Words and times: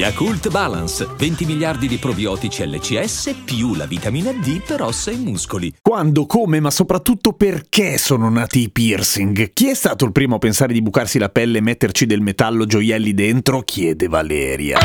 Yakult 0.00 0.48
Balance, 0.48 1.06
20 1.14 1.44
miliardi 1.44 1.86
di 1.86 1.98
probiotici 1.98 2.66
LCS 2.66 3.42
più 3.44 3.74
la 3.74 3.84
vitamina 3.84 4.32
D 4.32 4.62
per 4.62 4.80
ossa 4.80 5.10
e 5.10 5.16
muscoli. 5.16 5.74
Quando, 5.82 6.24
come, 6.24 6.58
ma 6.58 6.70
soprattutto 6.70 7.34
perché 7.34 7.98
sono 7.98 8.30
nati 8.30 8.60
i 8.60 8.70
piercing? 8.70 9.52
Chi 9.52 9.68
è 9.68 9.74
stato 9.74 10.06
il 10.06 10.12
primo 10.12 10.36
a 10.36 10.38
pensare 10.38 10.72
di 10.72 10.80
bucarsi 10.80 11.18
la 11.18 11.28
pelle 11.28 11.58
e 11.58 11.60
metterci 11.60 12.06
del 12.06 12.22
metallo 12.22 12.64
gioielli 12.64 13.12
dentro? 13.12 13.60
chiede 13.60 14.08
Valeria. 14.08 14.78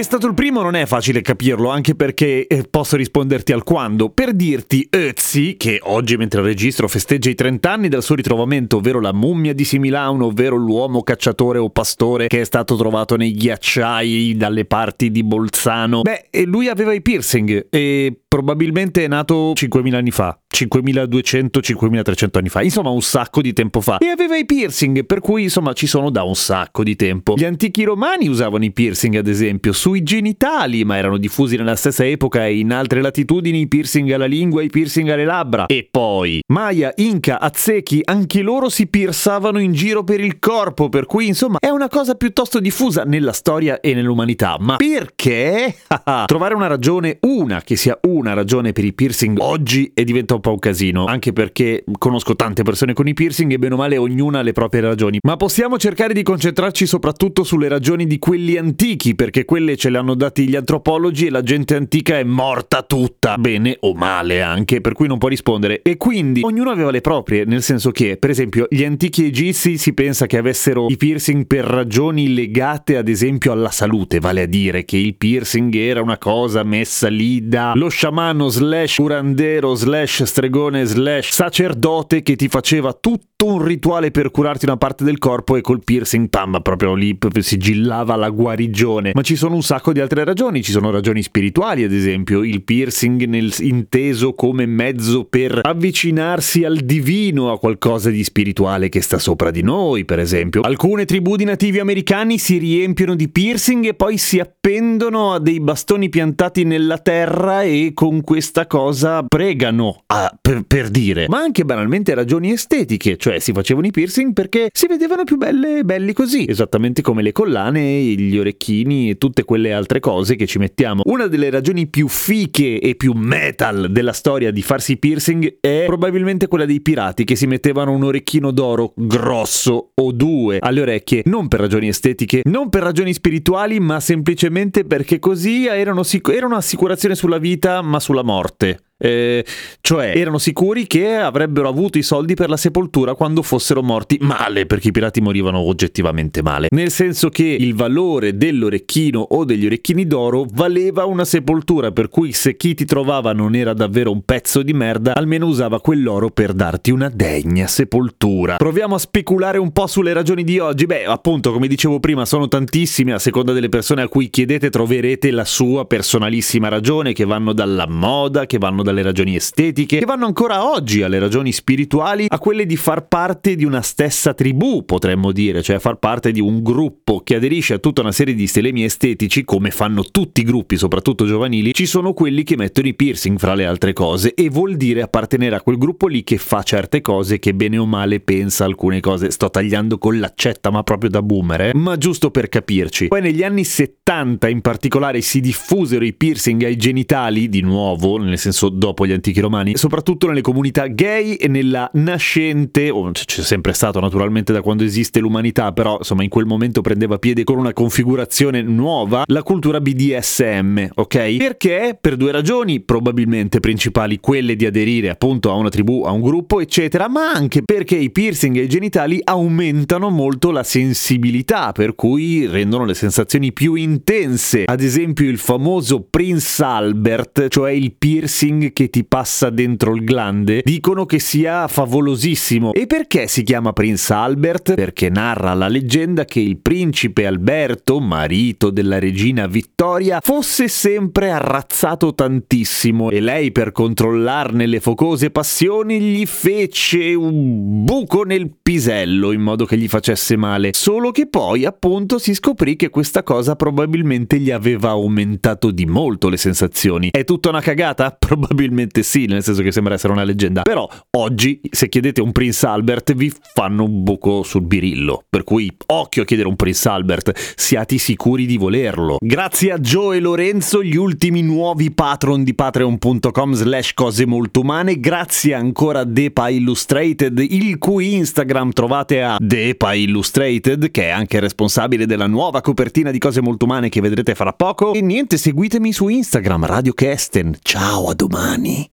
È 0.00 0.02
stato 0.02 0.26
il 0.26 0.32
primo 0.32 0.62
non 0.62 0.76
è 0.76 0.86
facile 0.86 1.20
capirlo, 1.20 1.68
anche 1.68 1.94
perché 1.94 2.46
eh, 2.46 2.64
posso 2.70 2.96
risponderti 2.96 3.52
al 3.52 3.64
quando. 3.64 4.08
Per 4.08 4.32
dirti, 4.32 4.88
Ötzi, 4.90 5.56
che 5.58 5.78
oggi 5.82 6.16
mentre 6.16 6.40
registro 6.40 6.88
festeggia 6.88 7.28
i 7.28 7.34
30 7.34 7.70
anni 7.70 7.88
dal 7.88 8.02
suo 8.02 8.14
ritrovamento, 8.14 8.78
ovvero 8.78 8.98
la 8.98 9.12
mummia 9.12 9.52
di 9.52 9.62
Similano, 9.62 10.24
ovvero 10.24 10.56
l'uomo 10.56 11.02
cacciatore 11.02 11.58
o 11.58 11.68
pastore 11.68 12.28
che 12.28 12.40
è 12.40 12.44
stato 12.44 12.76
trovato 12.76 13.16
nei 13.16 13.32
ghiacciai 13.32 14.36
dalle 14.38 14.64
parti 14.64 15.10
di 15.10 15.22
Bolzano. 15.22 16.00
Beh, 16.00 16.28
lui 16.46 16.68
aveva 16.68 16.94
i 16.94 17.02
piercing 17.02 17.66
e 17.68 18.20
probabilmente 18.30 19.02
è 19.02 19.08
nato 19.08 19.50
5.000 19.54 19.94
anni 19.94 20.12
fa. 20.12 20.38
5200-5300 20.54 22.38
anni 22.38 22.48
fa, 22.48 22.62
insomma 22.62 22.90
un 22.90 23.02
sacco 23.02 23.40
di 23.40 23.52
tempo 23.52 23.80
fa. 23.80 23.98
E 23.98 24.06
aveva 24.06 24.36
i 24.36 24.44
piercing, 24.44 25.04
per 25.04 25.18
cui 25.20 25.44
insomma 25.44 25.72
ci 25.72 25.88
sono 25.88 26.10
da 26.10 26.22
un 26.22 26.36
sacco 26.36 26.84
di 26.84 26.94
tempo. 26.94 27.34
Gli 27.34 27.44
antichi 27.44 27.82
romani 27.82 28.28
usavano 28.28 28.64
i 28.64 28.70
piercing, 28.70 29.16
ad 29.16 29.26
esempio, 29.26 29.72
sui 29.72 30.04
genitali, 30.04 30.84
ma 30.84 30.96
erano 30.96 31.16
diffusi 31.16 31.56
nella 31.56 31.74
stessa 31.74 32.06
epoca 32.06 32.46
e 32.46 32.58
in 32.58 32.72
altre 32.72 33.00
latitudini 33.00 33.62
i 33.62 33.68
piercing 33.68 34.10
alla 34.12 34.26
lingua 34.26 34.62
i 34.62 34.68
piercing 34.68 35.08
alle 35.08 35.24
labbra. 35.24 35.66
E 35.66 35.88
poi 35.90 36.40
Maya, 36.48 36.92
Inca, 36.96 37.40
Aztechi, 37.40 38.00
anche 38.04 38.42
loro 38.42 38.68
si 38.68 38.86
piercavano 38.86 39.58
in 39.58 39.72
giro 39.72 40.04
per 40.04 40.20
il 40.20 40.38
corpo, 40.38 40.88
per 40.88 41.06
cui 41.06 41.26
insomma 41.26 41.58
è 41.58 41.68
una 41.68 41.88
cosa 41.88 42.14
piuttosto 42.14 42.60
diffusa 42.60 43.02
nella 43.02 43.32
storia 43.32 43.80
e 43.80 43.92
nell'umanità. 43.92 44.56
Ma 44.60 44.76
perché? 44.76 45.74
Trovare 46.26 46.54
una 46.54 46.68
ragione, 46.68 47.18
una 47.22 47.60
che 47.62 47.74
sia 47.74 47.98
una 48.02 48.19
ragione 48.28 48.72
per 48.72 48.84
i 48.84 48.92
piercing 48.92 49.38
oggi 49.40 49.90
è 49.94 50.04
diventato 50.04 50.34
un 50.34 50.40
po' 50.40 50.50
un 50.52 50.58
casino, 50.58 51.06
anche 51.06 51.32
perché 51.32 51.84
conosco 51.98 52.36
tante 52.36 52.62
persone 52.62 52.92
con 52.92 53.08
i 53.08 53.14
piercing 53.14 53.52
e 53.52 53.58
bene 53.58 53.74
o 53.74 53.76
male 53.76 53.96
ognuna 53.96 54.40
ha 54.40 54.42
le 54.42 54.52
proprie 54.52 54.80
ragioni. 54.82 55.18
Ma 55.22 55.36
possiamo 55.36 55.78
cercare 55.78 56.14
di 56.14 56.22
concentrarci 56.22 56.86
soprattutto 56.86 57.42
sulle 57.42 57.68
ragioni 57.68 58.06
di 58.06 58.18
quelli 58.18 58.56
antichi, 58.56 59.14
perché 59.14 59.44
quelle 59.44 59.76
ce 59.76 59.90
le 59.90 59.98
hanno 59.98 60.14
dati 60.14 60.46
gli 60.46 60.56
antropologi 60.56 61.26
e 61.26 61.30
la 61.30 61.42
gente 61.42 61.74
antica 61.74 62.18
è 62.18 62.24
morta 62.24 62.82
tutta, 62.82 63.36
bene 63.38 63.76
o 63.80 63.94
male 63.94 64.42
anche, 64.42 64.80
per 64.80 64.92
cui 64.92 65.08
non 65.08 65.18
può 65.18 65.28
rispondere. 65.28 65.82
E 65.82 65.96
quindi 65.96 66.42
ognuno 66.44 66.70
aveva 66.70 66.90
le 66.90 67.00
proprie, 67.00 67.44
nel 67.44 67.62
senso 67.62 67.90
che, 67.90 68.16
per 68.16 68.30
esempio, 68.30 68.66
gli 68.70 68.84
antichi 68.84 69.24
egizi 69.24 69.78
si 69.78 69.94
pensa 69.94 70.26
che 70.26 70.36
avessero 70.36 70.86
i 70.88 70.96
piercing 70.96 71.46
per 71.46 71.64
ragioni 71.64 72.32
legate 72.32 72.96
ad 72.96 73.08
esempio 73.08 73.52
alla 73.52 73.70
salute, 73.70 74.20
vale 74.20 74.42
a 74.42 74.46
dire 74.46 74.84
che 74.84 74.96
il 74.96 75.16
piercing 75.16 75.74
era 75.74 76.02
una 76.02 76.18
cosa 76.18 76.62
messa 76.62 77.08
lì 77.08 77.48
da 77.48 77.72
lo 77.74 77.88
sciamano 77.88 78.09
slash 78.48 78.96
curandero 78.96 79.74
slash 79.74 80.24
stregone 80.24 80.84
slash 80.84 81.30
sacerdote 81.30 82.22
che 82.22 82.36
ti 82.36 82.48
faceva 82.48 82.92
tutto 82.92 83.28
un 83.46 83.62
rituale 83.62 84.10
per 84.10 84.30
curarti 84.30 84.66
una 84.66 84.76
parte 84.76 85.04
del 85.04 85.18
corpo 85.18 85.56
e 85.56 85.60
col 85.62 85.82
piercing, 85.82 86.28
pam, 86.28 86.60
proprio 86.62 86.94
lì 86.94 87.16
sigillava 87.38 88.16
la 88.16 88.28
guarigione. 88.28 89.12
Ma 89.14 89.22
ci 89.22 89.36
sono 89.36 89.54
un 89.54 89.62
sacco 89.62 89.92
di 89.92 90.00
altre 90.00 90.24
ragioni, 90.24 90.62
ci 90.62 90.72
sono 90.72 90.90
ragioni 90.90 91.22
spirituali, 91.22 91.84
ad 91.84 91.92
esempio, 91.92 92.42
il 92.44 92.62
piercing 92.62 93.24
nel, 93.24 93.52
inteso 93.60 94.34
come 94.34 94.66
mezzo 94.66 95.24
per 95.24 95.60
avvicinarsi 95.62 96.64
al 96.64 96.78
divino, 96.78 97.50
a 97.50 97.58
qualcosa 97.58 98.10
di 98.10 98.22
spirituale 98.22 98.88
che 98.88 99.00
sta 99.00 99.18
sopra 99.18 99.50
di 99.50 99.62
noi, 99.62 100.04
per 100.04 100.18
esempio. 100.18 100.60
Alcune 100.60 101.04
tribù 101.04 101.36
di 101.36 101.44
nativi 101.44 101.78
americani 101.78 102.38
si 102.38 102.58
riempiono 102.58 103.14
di 103.14 103.28
piercing 103.28 103.86
e 103.86 103.94
poi 103.94 104.18
si 104.18 104.38
appendono 104.38 105.32
a 105.32 105.38
dei 105.38 105.60
bastoni 105.60 106.08
piantati 106.08 106.64
nella 106.64 106.98
terra 106.98 107.62
e 107.62 107.92
con 108.00 108.22
questa 108.22 108.66
cosa 108.66 109.22
pregano, 109.28 110.04
a, 110.06 110.34
per, 110.40 110.62
per 110.66 110.88
dire. 110.88 111.26
Ma 111.28 111.40
anche 111.40 111.66
banalmente 111.66 112.14
ragioni 112.14 112.50
estetiche, 112.50 113.18
cioè 113.18 113.40
si 113.40 113.52
facevano 113.52 113.88
i 113.88 113.90
piercing 113.90 114.32
perché 114.32 114.70
si 114.72 114.86
vedevano 114.86 115.24
più 115.24 115.36
belle 115.36 115.80
e 115.80 115.84
belli 115.84 116.14
così, 116.14 116.46
esattamente 116.48 117.02
come 117.02 117.20
le 117.20 117.32
collane, 117.32 117.82
gli 117.82 118.38
orecchini 118.38 119.10
e 119.10 119.18
tutte 119.18 119.44
quelle 119.44 119.74
altre 119.74 120.00
cose 120.00 120.34
che 120.36 120.46
ci 120.46 120.56
mettiamo. 120.56 121.02
Una 121.04 121.26
delle 121.26 121.50
ragioni 121.50 121.88
più 121.88 122.08
fiche 122.08 122.80
e 122.80 122.94
più 122.94 123.12
metal 123.12 123.88
della 123.90 124.14
storia 124.14 124.50
di 124.50 124.62
farsi 124.62 124.96
piercing 124.96 125.58
è 125.60 125.82
probabilmente 125.84 126.48
quella 126.48 126.64
dei 126.64 126.80
pirati 126.80 127.24
che 127.24 127.36
si 127.36 127.46
mettevano 127.46 127.92
un 127.92 128.04
orecchino 128.04 128.50
d'oro 128.50 128.94
grosso 128.96 129.90
o 129.94 130.10
due 130.12 130.56
alle 130.58 130.80
orecchie, 130.80 131.24
non 131.26 131.48
per 131.48 131.60
ragioni 131.60 131.88
estetiche, 131.88 132.40
non 132.44 132.70
per 132.70 132.82
ragioni 132.82 133.12
spirituali, 133.12 133.78
ma 133.78 134.00
semplicemente 134.00 134.86
perché 134.86 135.18
così 135.18 135.66
erano, 135.66 136.02
sic- 136.02 136.30
era 136.30 136.46
un'assicurazione 136.46 137.14
sulla 137.14 137.36
vita 137.36 137.88
ma 137.90 138.00
sulla 138.00 138.22
morte. 138.22 138.80
Eh, 139.02 139.44
cioè 139.80 140.12
erano 140.14 140.36
sicuri 140.36 140.86
che 140.86 141.14
avrebbero 141.16 141.68
avuto 141.68 141.96
i 141.96 142.02
soldi 142.02 142.34
per 142.34 142.50
la 142.50 142.58
sepoltura 142.58 143.14
quando 143.14 143.42
fossero 143.42 143.82
morti 143.82 144.18
male, 144.20 144.66
perché 144.66 144.88
i 144.88 144.92
pirati 144.92 145.20
morivano 145.22 145.58
oggettivamente 145.58 146.42
male. 146.42 146.68
Nel 146.70 146.90
senso 146.90 147.30
che 147.30 147.44
il 147.44 147.74
valore 147.74 148.36
dell'orecchino 148.36 149.20
o 149.20 149.44
degli 149.44 149.64
orecchini 149.64 150.06
d'oro 150.06 150.44
valeva 150.52 151.06
una 151.06 151.24
sepoltura, 151.24 151.92
per 151.92 152.08
cui 152.08 152.32
se 152.32 152.56
chi 152.56 152.74
ti 152.74 152.84
trovava 152.84 153.32
non 153.32 153.54
era 153.54 153.72
davvero 153.72 154.12
un 154.12 154.22
pezzo 154.22 154.62
di 154.62 154.74
merda, 154.74 155.14
almeno 155.14 155.46
usava 155.46 155.80
quell'oro 155.80 156.28
per 156.30 156.52
darti 156.52 156.90
una 156.90 157.08
degna 157.08 157.66
sepoltura. 157.66 158.56
Proviamo 158.56 158.96
a 158.96 158.98
speculare 158.98 159.58
un 159.58 159.72
po' 159.72 159.86
sulle 159.86 160.12
ragioni 160.12 160.44
di 160.44 160.58
oggi. 160.58 160.84
Beh, 160.84 161.04
appunto, 161.04 161.52
come 161.52 161.68
dicevo 161.68 162.00
prima, 162.00 162.26
sono 162.26 162.48
tantissime, 162.48 163.14
a 163.14 163.18
seconda 163.18 163.52
delle 163.52 163.68
persone 163.70 164.02
a 164.02 164.08
cui 164.08 164.28
chiedete 164.28 164.68
troverete 164.68 165.30
la 165.30 165.44
sua 165.44 165.86
personalissima 165.86 166.68
ragione, 166.68 167.12
che 167.12 167.24
vanno 167.24 167.52
dalla 167.52 167.86
moda, 167.88 168.46
che 168.46 168.58
vanno 168.58 168.82
dalle 168.90 169.02
ragioni 169.02 169.36
estetiche, 169.36 169.98
che 169.98 170.04
vanno 170.04 170.26
ancora 170.26 170.68
oggi 170.68 171.02
alle 171.02 171.18
ragioni 171.18 171.52
spirituali, 171.52 172.26
a 172.28 172.38
quelle 172.38 172.66
di 172.66 172.76
far 172.76 173.06
parte 173.06 173.54
di 173.54 173.64
una 173.64 173.80
stessa 173.80 174.34
tribù, 174.34 174.84
potremmo 174.84 175.32
dire, 175.32 175.62
cioè 175.62 175.78
far 175.78 175.96
parte 175.96 176.32
di 176.32 176.40
un 176.40 176.62
gruppo 176.62 177.20
che 177.24 177.36
aderisce 177.36 177.74
a 177.74 177.78
tutta 177.78 178.02
una 178.02 178.12
serie 178.12 178.34
di 178.34 178.46
stilemi 178.46 178.84
estetici, 178.84 179.44
come 179.44 179.70
fanno 179.70 180.02
tutti 180.02 180.40
i 180.40 180.44
gruppi, 180.44 180.76
soprattutto 180.76 181.26
giovanili, 181.26 181.72
ci 181.72 181.86
sono 181.86 182.12
quelli 182.12 182.42
che 182.42 182.56
mettono 182.56 182.88
i 182.88 182.94
piercing 182.94 183.38
fra 183.38 183.54
le 183.54 183.64
altre 183.64 183.92
cose 183.92 184.34
e 184.34 184.50
vuol 184.50 184.76
dire 184.76 185.02
appartenere 185.02 185.56
a 185.56 185.60
quel 185.60 185.78
gruppo 185.78 186.06
lì 186.06 186.24
che 186.24 186.36
fa 186.36 186.62
certe 186.62 187.00
cose, 187.00 187.38
che 187.38 187.54
bene 187.54 187.78
o 187.78 187.86
male 187.86 188.20
pensa 188.20 188.64
alcune 188.64 189.00
cose. 189.00 189.30
Sto 189.30 189.50
tagliando 189.50 189.98
con 189.98 190.18
l'accetta, 190.18 190.70
ma 190.70 190.82
proprio 190.82 191.10
da 191.10 191.22
boomer, 191.22 191.60
eh? 191.60 191.74
ma 191.74 191.96
giusto 191.96 192.30
per 192.30 192.48
capirci. 192.48 193.08
Poi 193.08 193.20
negli 193.20 193.44
anni 193.44 193.64
70 193.64 194.48
in 194.48 194.60
particolare 194.60 195.20
si 195.20 195.40
diffusero 195.40 196.04
i 196.04 196.12
piercing 196.12 196.62
ai 196.64 196.76
genitali, 196.76 197.48
di 197.48 197.60
nuovo, 197.60 198.16
nel 198.18 198.38
senso 198.38 198.68
dopo 198.80 199.06
gli 199.06 199.12
antichi 199.12 199.40
romani, 199.40 199.76
soprattutto 199.76 200.26
nelle 200.26 200.40
comunità 200.40 200.86
gay 200.86 201.34
e 201.34 201.48
nella 201.48 201.88
nascente, 201.92 202.88
o 202.88 203.10
c'è 203.12 203.42
sempre 203.42 203.74
stato 203.74 204.00
naturalmente 204.00 204.54
da 204.54 204.62
quando 204.62 204.84
esiste 204.84 205.20
l'umanità, 205.20 205.70
però 205.72 205.98
insomma 205.98 206.22
in 206.22 206.30
quel 206.30 206.46
momento 206.46 206.80
prendeva 206.80 207.18
piede 207.18 207.44
con 207.44 207.58
una 207.58 207.74
configurazione 207.74 208.62
nuova, 208.62 209.24
la 209.26 209.42
cultura 209.42 209.82
BDSM, 209.82 210.86
ok? 210.94 211.36
Perché? 211.36 211.98
Per 212.00 212.16
due 212.16 212.32
ragioni 212.32 212.80
probabilmente 212.80 213.60
principali, 213.60 214.18
quelle 214.18 214.56
di 214.56 214.64
aderire 214.64 215.10
appunto 215.10 215.50
a 215.50 215.54
una 215.54 215.68
tribù, 215.68 216.04
a 216.04 216.10
un 216.10 216.22
gruppo, 216.22 216.60
eccetera, 216.60 217.06
ma 217.08 217.32
anche 217.32 217.62
perché 217.62 217.96
i 217.96 218.10
piercing 218.10 218.56
ai 218.56 218.68
genitali 218.68 219.20
aumentano 219.22 220.08
molto 220.08 220.50
la 220.50 220.62
sensibilità, 220.62 221.72
per 221.72 221.94
cui 221.94 222.46
rendono 222.46 222.86
le 222.86 222.94
sensazioni 222.94 223.52
più 223.52 223.74
intense. 223.74 224.64
Ad 224.64 224.80
esempio 224.80 225.28
il 225.28 225.36
famoso 225.36 226.06
Prince 226.08 226.64
Albert, 226.64 227.48
cioè 227.48 227.72
il 227.72 227.92
piercing 227.92 228.68
che 228.72 228.88
ti 228.90 229.04
passa 229.04 229.50
dentro 229.50 229.94
il 229.94 230.04
glande, 230.04 230.62
dicono 230.64 231.06
che 231.06 231.18
sia 231.18 231.68
favolosissimo. 231.68 232.72
E 232.72 232.86
perché 232.86 233.26
si 233.26 233.42
chiama 233.42 233.72
Prince 233.72 234.12
Albert? 234.12 234.74
Perché 234.74 235.08
narra 235.10 235.54
la 235.54 235.68
leggenda 235.68 236.24
che 236.24 236.40
il 236.40 236.58
principe 236.58 237.26
Alberto, 237.26 238.00
marito 238.00 238.70
della 238.70 238.98
regina 238.98 239.46
Vittoria, 239.46 240.20
fosse 240.22 240.68
sempre 240.68 241.30
arrazzato 241.30 242.14
tantissimo 242.14 243.10
e 243.10 243.20
lei 243.20 243.52
per 243.52 243.72
controllarne 243.72 244.66
le 244.66 244.80
focose 244.80 245.30
passioni 245.30 246.00
gli 246.00 246.26
fece 246.26 247.14
un 247.14 247.84
buco 247.84 248.22
nel 248.22 248.50
pisello 248.62 249.32
in 249.32 249.40
modo 249.40 249.64
che 249.64 249.76
gli 249.76 249.88
facesse 249.88 250.36
male. 250.36 250.70
Solo 250.72 251.10
che 251.10 251.26
poi 251.26 251.64
appunto 251.64 252.18
si 252.18 252.34
scoprì 252.34 252.76
che 252.76 252.88
questa 252.90 253.22
cosa 253.22 253.56
probabilmente 253.56 254.38
gli 254.38 254.50
aveva 254.50 254.90
aumentato 254.90 255.70
di 255.70 255.86
molto 255.86 256.28
le 256.28 256.36
sensazioni. 256.36 257.08
È 257.10 257.24
tutta 257.24 257.48
una 257.48 257.60
cagata? 257.60 258.14
Probabilmente 258.18 258.59
probabilmente 258.60 259.02
sì, 259.02 259.24
nel 259.24 259.42
senso 259.42 259.62
che 259.62 259.72
sembra 259.72 259.94
essere 259.94 260.12
una 260.12 260.24
leggenda. 260.24 260.62
Però 260.62 260.88
oggi, 261.16 261.60
se 261.70 261.88
chiedete 261.88 262.20
un 262.20 262.32
Prince 262.32 262.66
Albert, 262.66 263.14
vi 263.14 263.32
fanno 263.54 263.84
un 263.84 264.02
buco 264.02 264.42
sul 264.42 264.62
birillo. 264.62 265.24
Per 265.28 265.44
cui 265.44 265.74
occhio 265.86 266.22
a 266.22 266.24
chiedere 266.26 266.48
un 266.48 266.56
Prince 266.56 266.88
Albert, 266.88 267.54
siate 267.56 267.96
sicuri 267.96 268.44
di 268.44 268.58
volerlo. 268.58 269.16
Grazie 269.18 269.72
a 269.72 269.78
Joe 269.78 270.18
e 270.18 270.20
Lorenzo, 270.20 270.82
gli 270.82 270.96
ultimi 270.96 271.42
nuovi 271.42 271.90
patron 271.90 272.44
di 272.44 272.54
patreon.com 272.54 273.52
slash 273.54 273.94
cose 273.94 274.26
molto 274.26 274.60
umane. 274.60 275.00
Grazie 275.00 275.54
ancora 275.54 276.00
a 276.00 276.04
Depa 276.04 276.50
Illustrated, 276.50 277.38
il 277.38 277.78
cui 277.78 278.14
Instagram 278.14 278.72
trovate 278.72 279.22
a 279.22 279.36
Depa 279.40 279.94
Illustrated, 279.94 280.90
che 280.90 281.04
è 281.04 281.10
anche 281.10 281.40
responsabile 281.40 282.04
della 282.04 282.26
nuova 282.26 282.60
copertina 282.60 283.10
di 283.10 283.18
cose 283.18 283.40
molto 283.40 283.64
umane 283.64 283.88
che 283.88 284.00
vedrete 284.00 284.34
fra 284.34 284.52
poco. 284.52 284.92
E 284.92 285.00
niente, 285.00 285.38
seguitemi 285.38 285.92
su 285.92 286.08
Instagram, 286.08 286.66
Radio 286.66 286.92
Kesten. 286.92 287.56
Ciao, 287.62 288.08
a 288.08 288.14
domani. 288.14 288.39
money. 288.40 288.90